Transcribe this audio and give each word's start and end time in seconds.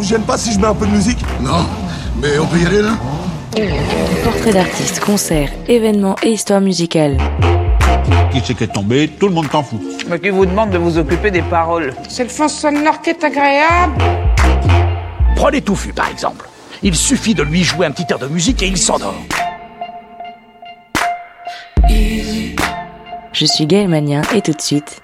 vous 0.00 0.06
gêne 0.06 0.22
pas 0.22 0.38
si 0.38 0.50
je 0.52 0.58
mets 0.58 0.66
un 0.66 0.74
peu 0.74 0.86
de 0.86 0.92
musique 0.92 1.18
Non, 1.42 1.66
mais 2.22 2.38
on 2.38 2.46
peut 2.46 2.58
y 2.58 2.64
aller 2.64 2.80
là 2.80 2.96
Portrait 4.24 4.52
d'artiste, 4.52 5.00
concerts, 5.00 5.50
événements 5.68 6.16
et 6.22 6.30
histoire 6.30 6.62
musicale. 6.62 7.18
Qui 8.32 8.40
c'est 8.42 8.54
qui 8.54 8.64
est 8.64 8.68
tombé 8.72 9.08
Tout 9.08 9.28
le 9.28 9.34
monde 9.34 9.50
t'en 9.50 9.62
fout. 9.62 9.78
Mais 10.08 10.18
qui 10.18 10.30
vous 10.30 10.46
demande 10.46 10.70
de 10.70 10.78
vous 10.78 10.96
occuper 10.96 11.30
des 11.30 11.42
paroles 11.42 11.94
C'est 12.08 12.22
le 12.22 12.30
fond 12.30 12.48
sonore 12.48 13.02
qui 13.02 13.10
est 13.10 13.22
agréable. 13.22 14.02
Prenez 15.36 15.60
Touffu, 15.60 15.92
par 15.92 16.08
exemple. 16.08 16.48
Il 16.82 16.94
suffit 16.94 17.34
de 17.34 17.42
lui 17.42 17.62
jouer 17.62 17.84
un 17.84 17.90
petit 17.90 18.06
air 18.08 18.18
de 18.18 18.26
musique 18.26 18.62
et 18.62 18.68
il 18.68 18.78
s'endort. 18.78 19.14
Je 23.32 23.44
suis 23.44 23.66
Gaël 23.66 23.88
Magnien 23.88 24.22
et 24.34 24.40
tout 24.40 24.52
de 24.52 24.62
suite. 24.62 25.02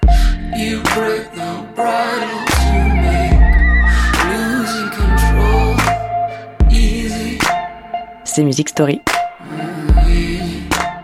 C'est 8.37 8.43
Music 8.43 8.69
Story. 8.69 9.01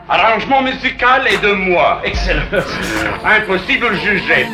Arrangement 0.08 0.62
musical 0.62 1.28
est 1.28 1.42
de 1.42 1.52
moi. 1.52 2.00
Excellent. 2.06 2.44
Impossible 3.26 3.90
de 3.90 3.96
juger. 3.96 4.46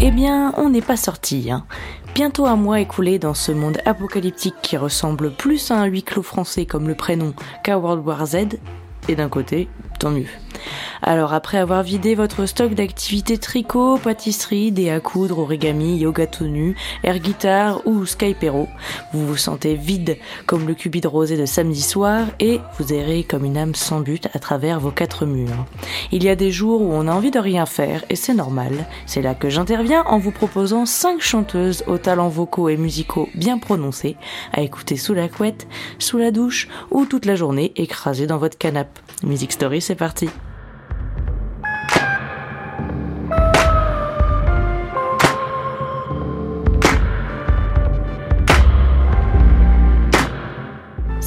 Eh 0.00 0.10
bien, 0.10 0.52
on 0.56 0.70
n'est 0.70 0.82
pas 0.82 0.96
sorti. 0.96 1.48
Hein. 1.48 1.64
Bientôt 2.14 2.46
un 2.46 2.54
mois 2.54 2.78
écoulé 2.78 3.18
dans 3.18 3.34
ce 3.34 3.50
monde 3.50 3.78
apocalyptique 3.86 4.54
qui 4.62 4.76
ressemble 4.76 5.32
plus 5.32 5.72
à 5.72 5.80
un 5.80 5.86
huis 5.86 6.04
clos 6.04 6.22
français 6.22 6.64
comme 6.64 6.86
le 6.86 6.94
prénom 6.94 7.34
qu'à 7.64 7.76
World 7.76 8.06
War 8.06 8.24
Z. 8.24 8.36
Et 9.08 9.16
d'un 9.16 9.28
côté, 9.28 9.68
tant 9.98 10.12
mieux. 10.12 10.28
Alors 11.06 11.34
après 11.34 11.58
avoir 11.58 11.82
vidé 11.82 12.14
votre 12.14 12.46
stock 12.46 12.72
d'activités 12.72 13.36
tricot, 13.36 13.98
pâtisserie, 13.98 14.72
des 14.72 14.88
à 14.88 15.00
coudre, 15.00 15.38
origami, 15.40 15.98
yoga 15.98 16.26
tonu, 16.26 16.76
air 17.02 17.18
guitare 17.18 17.86
ou 17.86 18.06
skypero, 18.06 18.68
vous 19.12 19.26
vous 19.26 19.36
sentez 19.36 19.74
vide 19.74 20.16
comme 20.46 20.66
le 20.66 20.72
cubide 20.72 21.04
rosé 21.04 21.36
de 21.36 21.44
samedi 21.44 21.82
soir 21.82 22.28
et 22.40 22.58
vous 22.78 22.94
errez 22.94 23.22
comme 23.22 23.44
une 23.44 23.58
âme 23.58 23.74
sans 23.74 24.00
but 24.00 24.28
à 24.32 24.38
travers 24.38 24.80
vos 24.80 24.90
quatre 24.90 25.26
murs. 25.26 25.66
Il 26.10 26.24
y 26.24 26.30
a 26.30 26.36
des 26.36 26.50
jours 26.50 26.80
où 26.80 26.90
on 26.90 27.06
a 27.06 27.12
envie 27.12 27.30
de 27.30 27.38
rien 27.38 27.66
faire 27.66 28.02
et 28.08 28.16
c'est 28.16 28.32
normal. 28.32 28.72
C'est 29.04 29.20
là 29.20 29.34
que 29.34 29.50
j'interviens 29.50 30.04
en 30.06 30.18
vous 30.18 30.32
proposant 30.32 30.86
cinq 30.86 31.20
chanteuses 31.20 31.84
aux 31.86 31.98
talents 31.98 32.30
vocaux 32.30 32.70
et 32.70 32.78
musicaux 32.78 33.28
bien 33.34 33.58
prononcés 33.58 34.16
à 34.54 34.62
écouter 34.62 34.96
sous 34.96 35.12
la 35.12 35.28
couette, 35.28 35.66
sous 35.98 36.16
la 36.16 36.30
douche 36.30 36.66
ou 36.90 37.04
toute 37.04 37.26
la 37.26 37.36
journée 37.36 37.72
écrasée 37.76 38.26
dans 38.26 38.38
votre 38.38 38.56
canapé. 38.56 39.02
Music 39.22 39.52
Story, 39.52 39.82
c'est 39.82 39.96
parti. 39.96 40.30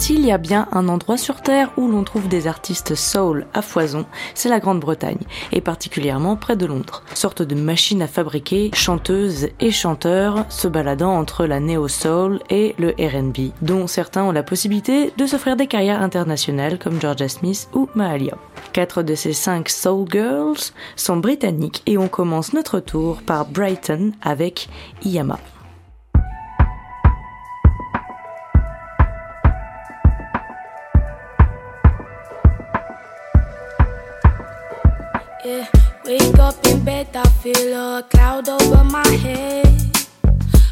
S'il 0.08 0.26
y 0.26 0.32
a 0.32 0.38
bien 0.38 0.70
un 0.72 0.88
endroit 0.88 1.18
sur 1.18 1.42
Terre 1.42 1.70
où 1.76 1.90
l'on 1.90 2.06
trouve 2.06 2.30
des 2.30 2.48
artistes 2.48 2.96
soul 2.96 3.46
à 3.54 3.62
foison, 3.62 4.06
c'est 4.36 4.48
la 4.48 4.62
Grande-Bretagne, 4.62 5.20
et 5.52 5.60
particulièrement 5.60 6.38
près 6.38 6.56
de 6.56 6.66
Londres. 6.66 7.04
Sorte 7.14 7.42
de 7.42 7.56
machine 7.56 8.02
à 8.02 8.08
fabriquer 8.08 8.72
chanteuses 8.74 9.50
et 9.60 9.72
chanteurs 9.72 10.46
se 10.48 10.70
baladant 10.70 11.12
entre 11.12 11.46
la 11.46 11.60
néo-soul 11.60 12.40
et 12.50 12.74
le 12.80 12.92
R&B, 12.92 13.52
dont 13.62 13.86
certains 13.86 14.24
ont 14.24 14.32
la 14.32 14.44
possibilité 14.44 15.12
de 15.18 15.26
s'offrir 15.26 15.58
des 15.58 15.68
carrières 15.68 16.02
internationales 16.02 16.80
comme 16.80 17.02
Georgia 17.02 17.28
Smith 17.28 17.68
ou 17.74 17.90
Mahalia. 17.94 18.38
Quatre 18.72 19.04
de 19.04 19.14
ces 19.14 19.34
cinq 19.34 19.68
soul 19.68 20.08
girls 20.10 20.72
sont 20.96 21.18
britanniques 21.18 21.84
et 21.86 21.98
on 21.98 22.08
commence 22.08 22.54
notre 22.54 22.80
tour 22.80 23.22
par 23.24 23.46
Brighton 23.46 24.14
avec 24.22 24.70
Iyama. 25.04 25.38
Bed, 36.88 37.08
I 37.18 37.28
feel 37.44 37.74
a 37.74 38.04
cloud 38.04 38.48
over 38.48 38.82
my 38.86 39.08
head. 39.26 39.68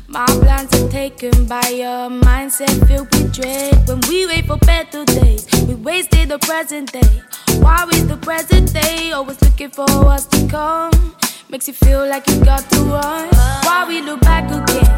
My 0.07 0.25
plans 0.41 0.71
are 0.79 0.87
taken 0.87 1.45
by 1.45 1.67
a 1.93 2.09
mindset 2.27 2.75
filled 2.87 3.09
with 3.11 3.33
dread. 3.33 3.85
When 3.85 3.99
we 4.07 4.25
wait 4.25 4.45
for 4.45 4.57
better 4.59 5.03
days, 5.03 5.43
we 5.67 5.75
wasted 5.75 6.29
the 6.29 6.39
present 6.39 6.93
day. 6.93 7.13
Why 7.59 7.85
is 7.91 8.07
the 8.07 8.15
present 8.15 8.71
day? 8.71 9.11
Always 9.11 9.41
looking 9.41 9.71
for 9.71 9.87
what's 10.07 10.25
to 10.27 10.47
come. 10.47 10.93
Makes 11.49 11.67
you 11.67 11.73
feel 11.73 12.07
like 12.07 12.25
you 12.29 12.37
got 12.45 12.63
to 12.71 12.79
run. 12.95 13.27
Why 13.67 13.83
we 13.85 14.01
look 14.01 14.21
back 14.21 14.45
again? 14.59 14.91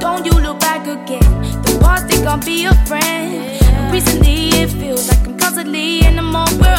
Don't 0.00 0.26
you 0.26 0.36
look 0.46 0.58
back 0.58 0.82
again? 0.96 1.30
The 1.62 1.70
they 2.08 2.20
can't 2.26 2.44
be 2.44 2.64
a 2.64 2.74
friend. 2.88 3.30
And 3.76 3.92
recently 3.92 4.48
it 4.60 4.70
feels 4.70 5.08
like 5.08 5.24
I'm 5.24 5.38
constantly 5.38 6.04
in 6.04 6.16
the 6.16 6.22
mode 6.22 6.73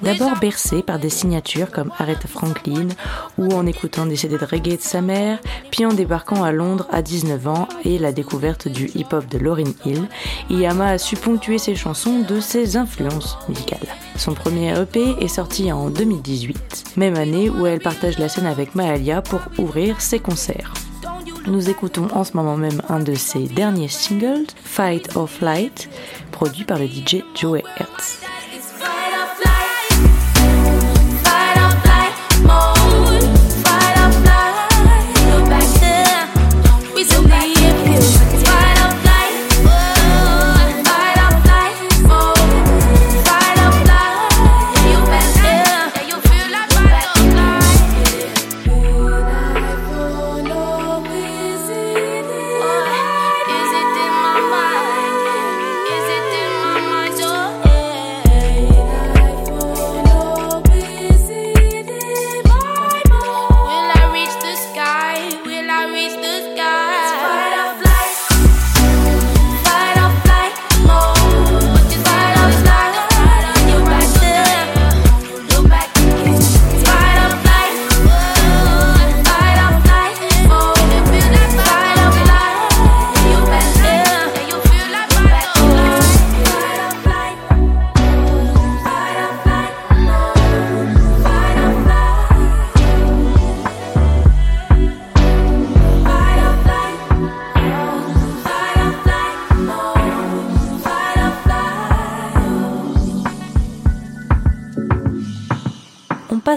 D'abord 0.00 0.38
bercé 0.38 0.82
par 0.84 1.00
des 1.00 1.10
signatures 1.10 1.72
comme 1.72 1.90
Aretha 1.98 2.28
Franklin 2.28 2.86
ou 3.36 3.52
en 3.52 3.66
écoutant 3.66 4.06
des 4.06 4.14
CD 4.14 4.38
de 4.38 4.44
reggae 4.44 4.76
de 4.76 4.80
sa 4.80 5.00
mère, 5.00 5.40
puis 5.72 5.84
en 5.84 5.92
débarquant 5.92 6.44
à 6.44 6.52
Londres 6.52 6.86
à 6.92 7.02
19 7.02 7.48
ans 7.48 7.68
et 7.84 7.98
la 7.98 8.12
découverte 8.12 8.68
du 8.68 8.86
hip-hop 8.94 9.26
de 9.28 9.38
Lauryn 9.38 9.72
Hill, 9.84 10.08
Iyama 10.48 10.90
a 10.90 10.98
su 10.98 11.16
ponctuer 11.16 11.58
ses 11.58 11.74
chansons 11.74 12.20
de 12.20 12.38
ses 12.38 12.76
influences 12.76 13.36
musicales. 13.48 13.88
Son 14.16 14.34
premier 14.34 14.72
EP 14.80 15.16
est 15.20 15.28
sorti 15.28 15.72
en 15.72 15.90
2018, 15.90 16.92
même 16.96 17.16
année 17.16 17.50
où 17.50 17.66
elle 17.66 17.80
partage 17.80 18.18
la 18.18 18.28
scène 18.28 18.46
avec 18.46 18.76
Mahalia 18.76 19.22
pour 19.22 19.40
ouvrir 19.58 20.00
ses 20.00 20.20
concerts. 20.20 20.72
Nous 21.46 21.70
écoutons 21.70 22.08
en 22.12 22.24
ce 22.24 22.36
moment 22.36 22.56
même 22.56 22.82
un 22.88 23.00
de 23.00 23.14
ses 23.14 23.44
derniers 23.44 23.88
singles, 23.88 24.46
Fight 24.62 25.16
or 25.16 25.28
Flight, 25.28 25.88
produit 26.32 26.64
par 26.64 26.78
le 26.78 26.86
DJ 26.86 27.22
Joey 27.34 27.62
Hertz. 27.78 28.20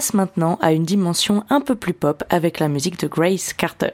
Passe 0.02 0.14
maintenant 0.14 0.58
à 0.60 0.72
une 0.72 0.84
dimension 0.84 1.44
un 1.48 1.60
peu 1.60 1.76
plus 1.76 1.92
pop 1.92 2.24
avec 2.28 2.58
la 2.58 2.66
musique 2.66 2.98
de 2.98 3.06
Grace 3.06 3.52
Carter. 3.52 3.92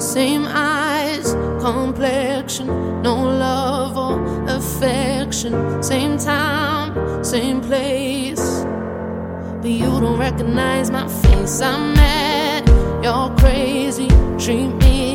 Same 0.00 0.48
eyes, 0.48 1.36
complexion, 1.60 2.66
no 3.04 3.14
love 3.14 3.96
or 3.96 4.18
affection. 4.48 5.80
Same 5.80 6.18
time, 6.18 7.22
same 7.22 7.60
place. 7.60 8.64
But 9.60 9.70
you 9.70 10.00
don't 10.00 10.18
recognize 10.18 10.90
my 10.90 11.06
face. 11.06 11.60
I'm 11.60 11.94
mad, 11.94 12.41
you're 13.02 13.30
crazy. 13.36 14.08
Treat 14.38 14.74
me 14.76 15.11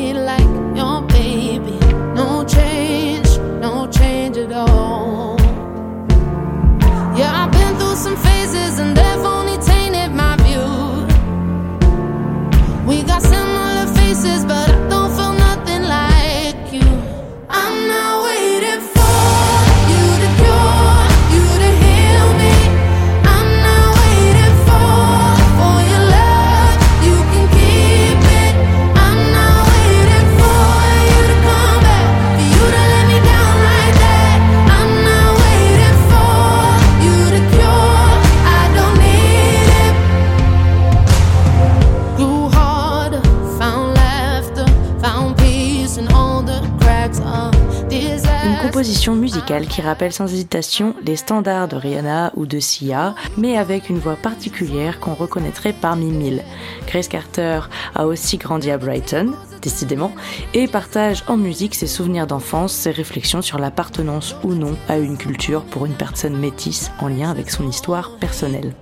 qui 49.48 49.80
rappelle 49.80 50.12
sans 50.12 50.30
hésitation 50.30 50.94
les 51.06 51.16
standards 51.16 51.68
de 51.68 51.76
Rihanna 51.76 52.32
ou 52.36 52.44
de 52.44 52.60
Sia, 52.60 53.14
mais 53.38 53.56
avec 53.56 53.88
une 53.88 53.98
voix 53.98 54.16
particulière 54.16 55.00
qu'on 55.00 55.14
reconnaîtrait 55.14 55.72
parmi 55.72 56.06
mille. 56.06 56.42
Grace 56.86 57.08
Carter 57.08 57.60
a 57.94 58.06
aussi 58.06 58.36
grandi 58.36 58.70
à 58.70 58.76
Brighton, 58.76 59.32
décidément, 59.62 60.12
et 60.52 60.68
partage 60.68 61.24
en 61.28 61.38
musique 61.38 61.74
ses 61.74 61.86
souvenirs 61.86 62.26
d'enfance, 62.26 62.74
ses 62.74 62.90
réflexions 62.90 63.40
sur 63.40 63.58
l'appartenance 63.58 64.36
ou 64.44 64.52
non 64.52 64.76
à 64.86 64.98
une 64.98 65.16
culture 65.16 65.64
pour 65.64 65.86
une 65.86 65.94
personne 65.94 66.36
métisse 66.36 66.90
en 67.00 67.08
lien 67.08 67.30
avec 67.30 67.50
son 67.50 67.66
histoire 67.66 68.16
personnelle. 68.18 68.74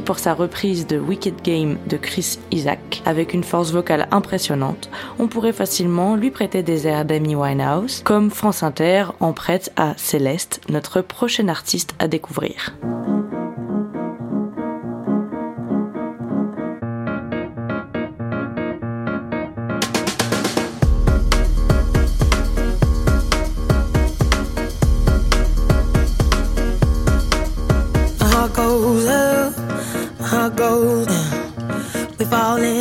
Pour 0.00 0.18
sa 0.18 0.34
reprise 0.34 0.86
de 0.86 0.98
Wicked 0.98 1.42
Game 1.42 1.78
de 1.86 1.96
Chris 1.96 2.38
Isaac, 2.50 3.02
avec 3.04 3.34
une 3.34 3.44
force 3.44 3.72
vocale 3.72 4.08
impressionnante, 4.10 4.90
on 5.18 5.28
pourrait 5.28 5.52
facilement 5.52 6.16
lui 6.16 6.30
prêter 6.30 6.62
des 6.62 6.86
airs 6.86 7.04
d'Amy 7.04 7.34
Winehouse, 7.34 8.02
comme 8.04 8.30
France 8.30 8.62
Inter 8.62 9.06
en 9.20 9.32
prête 9.32 9.72
à 9.76 9.94
Céleste, 9.96 10.60
notre 10.68 11.00
prochaine 11.00 11.50
artiste 11.50 11.94
à 11.98 12.08
découvrir. 12.08 12.74
My 30.56 30.62
heart 30.62 30.76
goes 30.76 31.06
down. 31.06 32.16
We 32.18 32.24
fall 32.24 32.56
in 32.58 32.73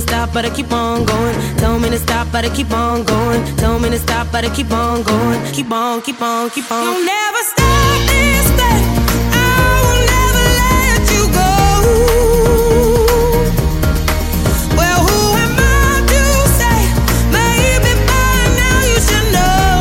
to 0.00 0.06
stop, 0.06 0.32
but 0.32 0.44
I 0.44 0.50
keep 0.50 0.72
on 0.72 1.04
going. 1.04 1.34
Tell 1.56 1.78
me 1.78 1.90
to 1.90 1.98
stop, 1.98 2.28
but 2.32 2.44
I 2.44 2.48
keep 2.54 2.70
on 2.72 3.04
going. 3.04 3.44
Tell 3.56 3.78
me 3.78 3.90
to 3.90 3.98
stop, 3.98 4.28
but 4.32 4.44
I 4.44 4.54
keep 4.54 4.70
on 4.72 5.02
going. 5.02 5.42
Keep 5.52 5.70
on, 5.72 6.00
keep 6.02 6.22
on, 6.22 6.50
keep 6.50 6.70
on. 6.70 6.82
You'll 6.84 7.04
never 7.04 7.42
stop 7.52 8.00
this 8.08 8.46
thing. 8.58 8.84
I 9.32 9.80
will 9.84 10.02
never 10.14 10.44
let 10.62 11.02
you 11.14 11.22
go. 11.40 11.52
Well, 14.78 15.00
who 15.06 15.20
am 15.44 15.54
I 15.58 16.00
to 16.12 16.22
say? 16.58 16.80
Maybe 17.38 17.92
by 18.08 18.36
now 18.62 18.78
you 18.90 18.98
should 19.08 19.28
know. 19.36 19.80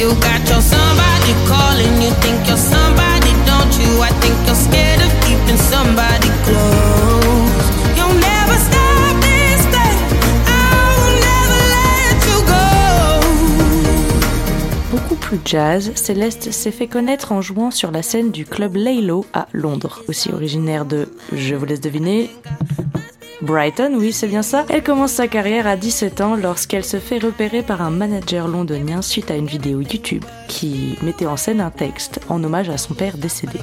You 0.00 0.08
got 0.20 0.40
your 0.48 0.62
somebody 0.62 1.32
calling, 1.46 1.94
you 2.02 2.10
think 2.22 2.38
you're 2.48 2.56
somebody, 2.56 3.32
don't 3.46 3.72
you? 3.78 4.02
I 4.02 4.10
think 4.22 4.36
you're 4.46 4.62
scared 4.66 5.00
of 5.06 5.12
keeping 5.24 5.58
somebody 5.58 6.28
close. 6.44 6.73
Jazz, 15.44 15.92
Céleste 15.94 16.50
s'est 16.52 16.70
fait 16.70 16.86
connaître 16.86 17.32
en 17.32 17.40
jouant 17.40 17.70
sur 17.70 17.90
la 17.90 18.02
scène 18.02 18.30
du 18.30 18.44
club 18.44 18.76
Laylo 18.76 19.24
à 19.32 19.46
Londres. 19.52 20.02
Aussi 20.08 20.30
originaire 20.30 20.84
de, 20.84 21.08
je 21.32 21.54
vous 21.54 21.64
laisse 21.64 21.80
deviner, 21.80 22.30
Brighton, 23.42 23.92
oui 23.96 24.12
c'est 24.12 24.26
bien 24.26 24.42
ça. 24.42 24.64
Elle 24.68 24.82
commence 24.82 25.12
sa 25.12 25.28
carrière 25.28 25.66
à 25.66 25.76
17 25.76 26.20
ans 26.20 26.36
lorsqu'elle 26.36 26.84
se 26.84 26.98
fait 26.98 27.18
repérer 27.18 27.62
par 27.62 27.82
un 27.82 27.90
manager 27.90 28.48
londonien 28.48 29.02
suite 29.02 29.30
à 29.30 29.36
une 29.36 29.46
vidéo 29.46 29.80
YouTube 29.80 30.24
qui 30.48 30.96
mettait 31.02 31.26
en 31.26 31.36
scène 31.36 31.60
un 31.60 31.70
texte 31.70 32.20
en 32.28 32.42
hommage 32.42 32.70
à 32.70 32.78
son 32.78 32.94
père 32.94 33.18
décédé. 33.18 33.58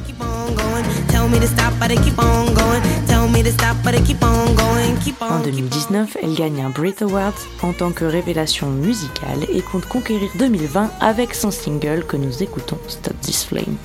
En 5.31 5.39
2019, 5.39 6.17
elle 6.21 6.35
gagne 6.35 6.61
un 6.61 6.69
Brit 6.69 6.95
Awards 7.01 7.33
en 7.63 7.73
tant 7.73 7.91
que 7.91 8.05
révélation 8.05 8.69
musicale 8.69 9.45
et 9.51 9.61
compte 9.61 9.87
conquérir 9.87 10.29
2020 10.37 10.91
avec 10.99 11.33
son 11.33 11.49
single 11.49 12.05
que 12.05 12.17
nous 12.17 12.43
écoutons 12.43 12.77
Stop 12.87 13.19
This 13.21 13.45
Flame. 13.45 13.77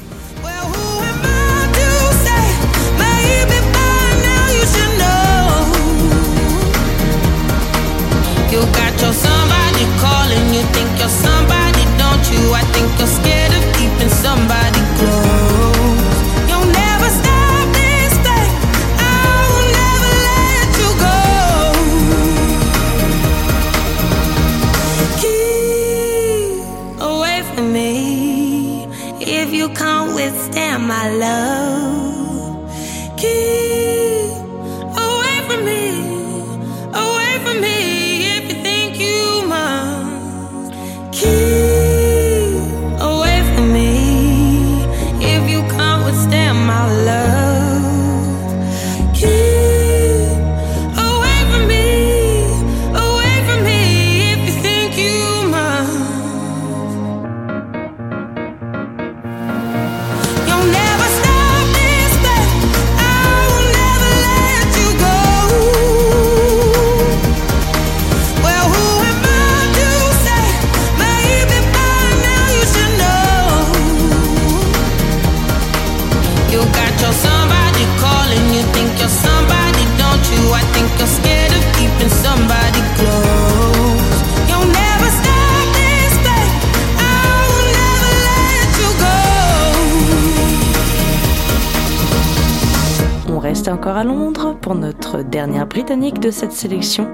Encore 93.87 93.99
à 93.99 94.05
Londres 94.05 94.57
pour 94.61 94.75
notre 94.75 95.23
dernière 95.23 95.65
britannique 95.65 96.19
de 96.19 96.33
cette 96.33 96.51
sélection. 96.51 97.07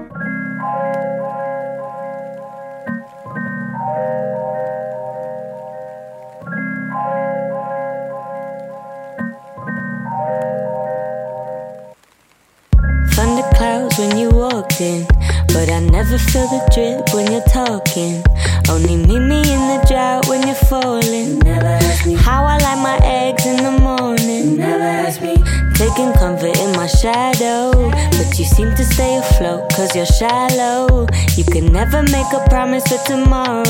Thunder 13.11 13.43
clouds 13.53 13.99
when 13.99 14.17
you 14.17 14.29
walked 14.31 14.81
in, 14.81 15.05
but 15.49 15.69
I 15.69 15.79
never 15.91 16.17
feel 16.17 16.47
the 16.47 16.67
drip 16.73 17.13
when 17.13 17.31
you're 17.31 17.43
talking. 17.53 18.23
Only 18.67 18.97
meet 18.97 19.19
me 19.19 19.41
in 19.41 19.61
the 19.69 19.85
drought 19.87 20.27
when 20.27 20.41
you're 20.47 20.55
falling. 20.55 21.37
Never 21.37 21.67
ask 21.67 22.07
me 22.07 22.15
how 22.15 22.45
I 22.45 22.57
like 22.57 22.79
my 22.79 22.97
eggs 23.03 23.45
in 23.45 23.57
the 23.57 23.79
morning. 23.79 24.57
Never 24.57 24.81
ask 24.81 25.21
me 25.21 25.35
taking 25.83 26.13
comfort 26.13 26.57
in 26.59 26.71
my 26.77 26.87
shadow, 26.87 27.71
but 28.17 28.39
you 28.39 28.45
seem 28.45 28.73
to 28.75 28.85
stay 28.85 29.17
afloat 29.17 29.69
cause 29.73 29.93
you're 29.93 30.05
shallow. 30.05 31.05
You 31.35 31.43
can 31.43 31.65
never 31.73 32.01
make 32.03 32.31
a 32.31 32.41
promise 32.49 32.85
for 32.87 33.01
tomorrow. 33.05 33.65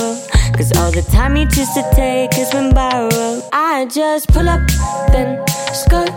Cause 0.56 0.72
all 0.78 0.92
the 0.92 1.02
time 1.12 1.36
you 1.36 1.48
choose 1.50 1.74
to 1.74 1.84
take 1.96 2.34
has 2.34 2.52
been 2.52 2.72
borrowed. 2.72 3.42
I 3.52 3.88
just 3.88 4.28
pull 4.28 4.48
up, 4.48 4.62
then 5.12 5.42
skirt. 5.74 6.12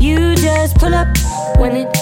You 0.00 0.34
just 0.36 0.76
pull 0.76 0.94
up 0.94 1.08
when 1.58 1.76
it 1.76 1.92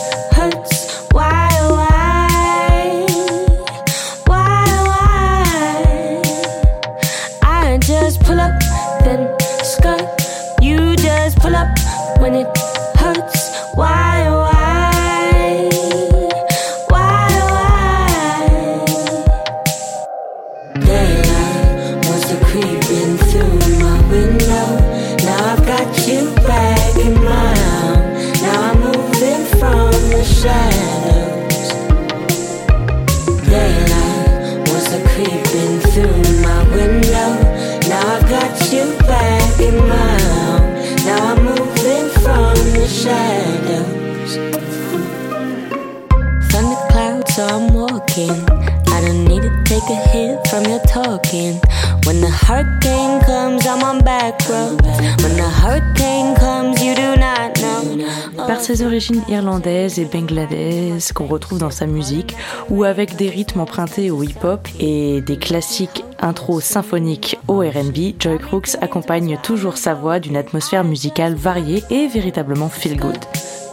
I'm 48.30 48.46
walking. 48.46 48.72
I 48.88 49.00
don't 49.00 49.24
need 49.24 49.42
to 49.42 49.62
take 49.64 49.82
a 49.88 49.96
hit 50.10 50.46
from 50.48 50.64
your 50.66 50.80
talking. 50.80 51.60
When 52.04 52.20
the 52.20 52.30
hurricane 52.30 53.20
comes, 53.24 53.66
I'm 53.66 53.82
on 53.82 54.04
back 54.04 54.40
roads. 54.48 54.84
When 55.22 55.36
the 55.36 55.48
hurricane 55.48 56.34
comes, 56.36 56.82
you 56.82 56.94
do 56.94 57.16
not 57.16 57.58
know. 57.60 58.46
Par 58.46 58.60
ses 58.60 58.82
origines 58.82 59.22
irlandaises 59.28 59.98
et 59.98 60.04
bangladaises 60.04 61.12
qu'on 61.12 61.26
retrouve 61.26 61.58
dans 61.58 61.70
sa 61.70 61.86
musique, 61.86 62.36
ou 62.70 62.84
avec 62.84 63.16
des 63.16 63.28
rythmes 63.28 63.60
empruntés 63.60 64.10
au 64.10 64.22
hip-hop 64.22 64.68
et 64.78 65.20
des 65.22 65.36
classiques 65.36 66.04
intro 66.20 66.60
symphoniques 66.60 67.38
au 67.48 67.58
RB, 67.58 68.14
Joy 68.18 68.38
Crooks 68.38 68.76
accompagne 68.80 69.38
toujours 69.42 69.78
sa 69.78 69.94
voix 69.94 70.18
d'une 70.18 70.36
atmosphère 70.36 70.84
musicale 70.84 71.34
variée 71.34 71.82
et 71.90 72.08
véritablement 72.08 72.68
feel 72.68 72.96
good. 72.96 73.18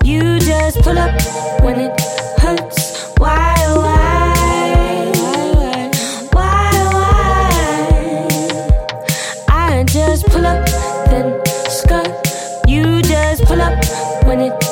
You 0.03 0.39
just 0.39 0.81
pull 0.81 0.97
up 0.97 1.11
when 1.61 1.79
it 1.79 1.91
hurts. 2.37 3.13
Why? 3.19 3.48
Pull 13.49 13.61
up 13.63 13.83
when 14.25 14.41
it 14.41 14.68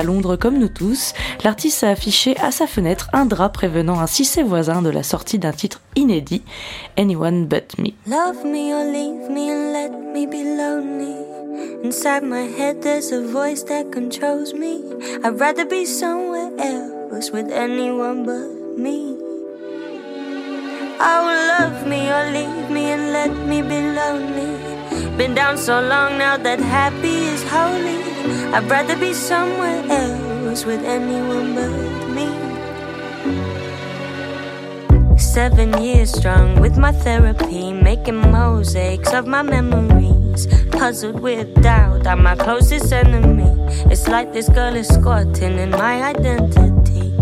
à 0.00 0.02
Londres 0.02 0.36
comme 0.36 0.56
nous 0.56 0.68
tous, 0.68 1.12
l'artiste 1.44 1.84
a 1.84 1.90
affiché 1.90 2.34
à 2.38 2.50
sa 2.50 2.66
fenêtre 2.66 3.10
un 3.12 3.26
drap 3.26 3.52
prévenant 3.52 4.00
ainsi 4.00 4.24
ses 4.24 4.42
voisins 4.42 4.80
de 4.80 4.88
la 4.88 5.02
sortie 5.02 5.38
d'un 5.38 5.52
titre 5.52 5.82
inédit, 5.94 6.42
Anyone 6.96 7.44
But 7.44 7.78
Me. 7.78 7.90
Love 8.06 8.42
me 8.46 8.72
or 8.72 8.90
leave 8.90 9.30
me 9.30 9.50
and 9.50 9.72
let 9.74 9.90
me 10.14 10.26
be 10.26 10.42
lonely. 10.56 11.16
Inside 11.84 12.22
my 12.22 12.48
head, 12.58 12.80
there's 12.80 13.12
a 13.12 13.20
voice 13.20 13.62
that 13.64 13.92
controls 13.92 14.54
me. 14.54 14.80
I'd 15.22 15.38
rather 15.38 15.66
be 15.66 15.84
somewhere 15.84 16.50
else 16.58 17.30
with 17.30 17.50
anyone 17.52 18.24
but 18.24 18.78
me. 18.78 19.18
Oh, 20.98 21.58
love 21.58 21.86
me 21.86 22.08
or 22.08 22.24
leave 22.32 22.70
me 22.70 22.84
and 22.90 23.12
let 23.12 23.32
me 23.46 23.60
be 23.60 23.82
lonely. 23.92 24.56
Been 25.18 25.34
down 25.34 25.58
so 25.58 25.78
long 25.78 26.16
now 26.16 26.38
that 26.38 26.58
happy 26.58 27.26
is 27.34 27.42
holy. 27.50 28.09
I'd 28.54 28.68
rather 28.70 28.96
be 28.96 29.12
somewhere 29.12 29.82
else 29.88 30.64
with 30.64 30.84
anyone 30.84 31.54
but 31.54 31.70
me. 32.10 32.28
Seven 35.18 35.80
years 35.82 36.12
strong 36.12 36.60
with 36.60 36.76
my 36.76 36.92
therapy, 36.92 37.72
making 37.72 38.16
mosaics 38.16 39.12
of 39.12 39.26
my 39.26 39.42
memories. 39.42 40.46
Puzzled 40.72 41.20
with 41.20 41.62
doubt, 41.62 42.06
I'm 42.06 42.22
my 42.22 42.36
closest 42.36 42.92
enemy. 42.92 43.50
It's 43.90 44.08
like 44.08 44.32
this 44.32 44.48
girl 44.48 44.74
is 44.74 44.88
squatting 44.88 45.58
in 45.58 45.70
my 45.70 46.02
identity. 46.02 47.12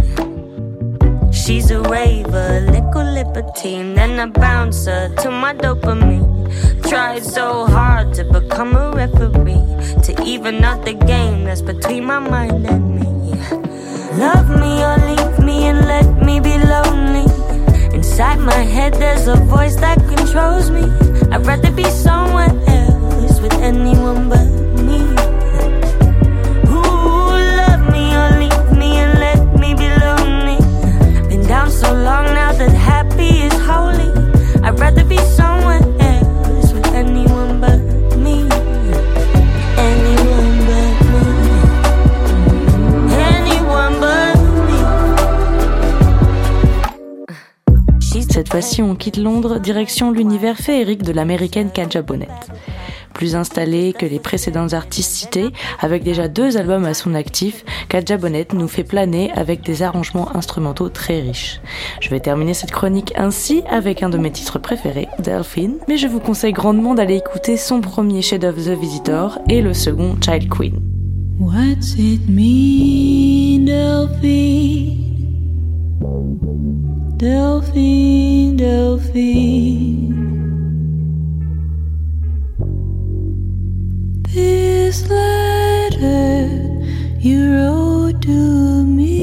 She's 1.33 1.71
a 1.71 1.81
raver, 1.81 2.61
liquor 2.71 3.05
libertine, 3.05 3.95
then 3.95 4.19
a 4.21 4.27
bouncer 4.27 5.15
to 5.23 5.31
my 5.31 5.55
dopamine. 5.55 6.28
Tried 6.89 7.25
so 7.25 7.67
hard 7.67 8.15
to 8.15 8.25
become 8.25 8.75
a 8.77 8.91
referee, 8.91 9.63
to 10.05 10.15
even 10.25 10.65
out 10.65 10.85
the 10.85 10.95
game 10.95 11.45
that's 11.45 11.63
between 11.63 12.05
my 12.05 12.19
mind 12.19 12.67
and 12.67 13.01
me. 13.01 13.33
Love 14.19 14.49
me 14.51 14.83
or 14.83 14.97
leave 15.09 15.39
me 15.39 15.67
and 15.67 15.87
let 15.87 16.07
me 16.25 16.41
be 16.41 16.57
lonely. 16.59 17.27
Inside 17.95 18.41
my 18.41 18.63
head, 18.75 18.95
there's 18.95 19.29
a 19.29 19.37
voice 19.37 19.77
that 19.77 19.99
controls 20.09 20.48
Londres, 49.17 49.59
direction 49.59 50.11
l'univers 50.11 50.59
féerique 50.59 51.03
de 51.03 51.13
l'américaine 51.13 51.71
Kanja 51.75 52.03
Bonnet. 52.03 52.29
Plus 53.15 53.35
installée 53.35 53.93
que 53.99 54.07
les 54.07 54.21
précédents 54.21 54.73
artistes 54.73 55.13
cités, 55.13 55.49
avec 55.81 56.05
déjà 56.05 56.29
deux 56.29 56.57
albums 56.57 56.85
à 56.85 56.95
son 56.95 57.15
actif, 57.15 57.65
Kanja 57.89 58.17
Bonnet 58.17 58.47
nous 58.53 58.69
fait 58.69 58.85
planer 58.85 59.33
avec 59.33 59.63
des 59.63 59.83
arrangements 59.83 60.37
instrumentaux 60.37 60.89
très 60.89 61.21
riches. 61.21 61.61
Je 62.01 62.11
vais 62.11 62.21
terminer 62.21 62.55
cette 62.55 62.71
chronique 62.71 63.13
ainsi 63.17 63.63
avec 63.69 64.03
un 64.03 64.09
de 64.09 64.19
mes 64.19 64.31
titres 64.31 64.59
préférés, 64.59 65.09
Delphine, 65.19 65.79
mais 65.89 65.97
je 65.97 66.07
vous 66.07 66.21
conseille 66.21 66.53
grandement 66.53 66.95
d'aller 66.95 67.17
écouter 67.17 67.57
son 67.57 67.81
premier 67.81 68.23
chef-d'œuvre 68.23 68.63
The 68.63 68.79
Visitor 68.79 69.39
et 69.49 69.63
le 69.63 69.75
second 69.75 70.17
Child 70.21 70.49
Queen. 70.49 70.81
What's 71.41 71.95
it 71.97 72.29
mean, 72.29 73.65
Delphine? 73.65 74.99
Delphine, 77.19 78.57
Delphine. 78.57 80.15
This 84.33 85.09
letter 85.11 86.47
you 87.19 87.55
wrote 87.55 88.23
to 88.23 88.85
me. 88.85 89.18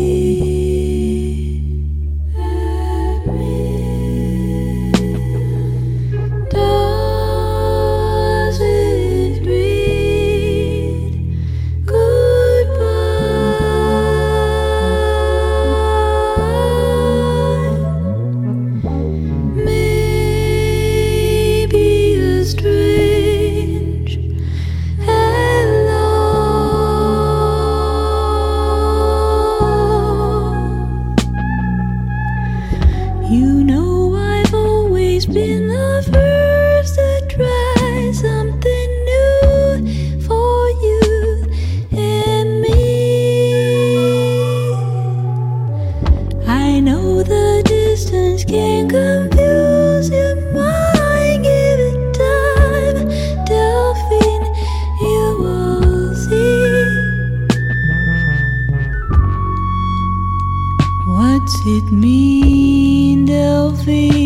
What's 61.46 61.64
it 61.68 61.92
mean, 61.92 63.28
Delphine? 63.28 64.25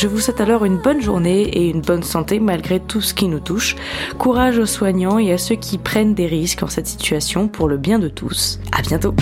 Je 0.00 0.08
vous 0.08 0.18
souhaite 0.18 0.40
alors 0.40 0.64
une 0.64 0.78
bonne 0.78 1.02
journée 1.02 1.42
et 1.42 1.68
une 1.68 1.82
bonne 1.82 2.02
santé 2.02 2.40
malgré 2.40 2.80
tout 2.80 3.02
ce 3.02 3.12
qui 3.12 3.28
nous 3.28 3.38
touche. 3.38 3.76
Courage 4.16 4.58
aux 4.58 4.64
soignants 4.64 5.18
et 5.18 5.30
à 5.30 5.36
ceux 5.36 5.56
qui 5.56 5.76
prennent 5.76 6.14
des 6.14 6.24
risques 6.24 6.62
en 6.62 6.68
cette 6.68 6.86
situation 6.86 7.48
pour 7.48 7.68
le 7.68 7.76
bien 7.76 7.98
de 7.98 8.08
tous. 8.08 8.60
À 8.72 8.80
bientôt. 8.80 9.14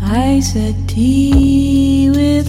I 0.00 0.40
said 0.40 0.74
tea 0.88 2.10
with 2.10 2.48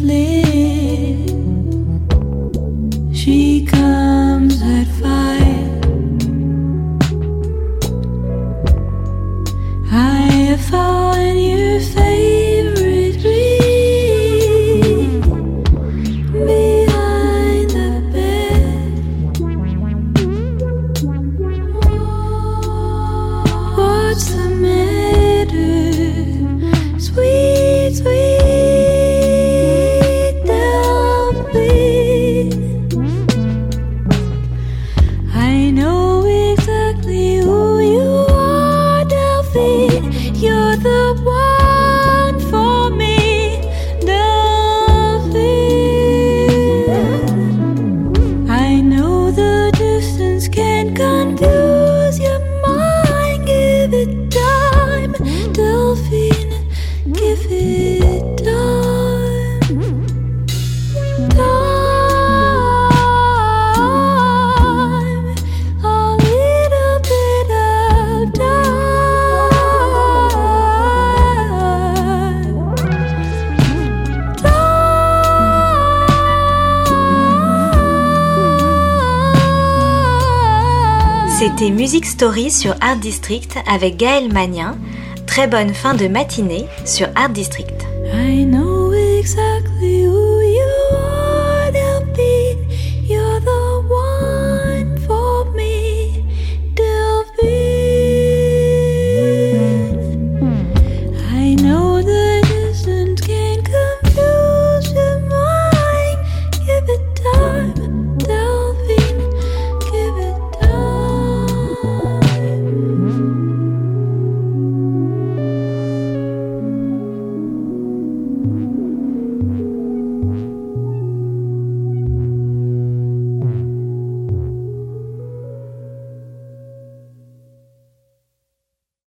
Music 81.90 82.06
Story 82.06 82.52
sur 82.52 82.76
Art 82.82 82.98
District 82.98 83.58
avec 83.68 83.98
Gaël 83.98 84.32
Magnin. 84.32 84.78
Très 85.26 85.48
bonne 85.48 85.74
fin 85.74 85.96
de 85.96 86.08
matinée 86.08 86.68
sur 86.86 87.08
Art 87.16 87.32
District. 87.32 87.84